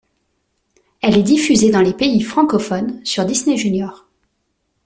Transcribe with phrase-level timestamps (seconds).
[1.03, 4.07] Elle est diffusée dans les pays francophones sur Disney Junior.